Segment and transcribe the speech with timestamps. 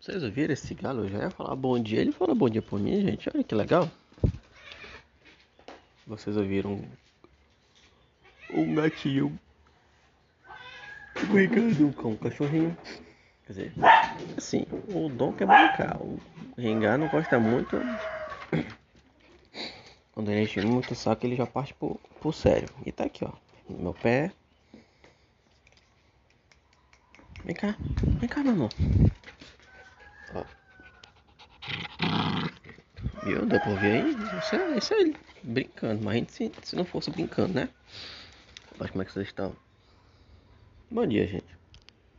[0.00, 1.04] Vocês ouviram esse galo?
[1.04, 2.00] Eu já ia falar bom dia.
[2.00, 3.28] Ele falou bom dia por mim, gente.
[3.34, 3.90] Olha que legal.
[6.06, 6.82] Vocês ouviram
[8.50, 9.38] um gatinho
[11.30, 12.74] brincando com um cachorrinho.
[13.46, 13.72] Quer dizer,
[14.38, 16.00] assim, o Dom quer brincar.
[16.00, 16.18] O
[16.56, 17.76] Rengar não gosta muito.
[20.12, 22.68] Quando ele enche muito saco, ele já parte pro, pro sério.
[22.86, 23.32] E tá aqui, ó.
[23.68, 24.32] No meu pé.
[27.44, 27.76] Vem cá.
[28.18, 28.70] Vem cá, meu amor.
[33.30, 33.46] Viu?
[33.46, 34.38] Deu pra ver aí?
[34.38, 36.02] Isso é, isso é ele brincando.
[36.02, 37.68] Mas se, se não fosse brincando, né?
[38.76, 39.54] Mas como é que vocês estão?
[40.90, 41.59] Bom dia, gente.